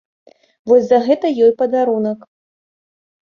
[0.71, 2.19] Вось за гэта ёй падарунак.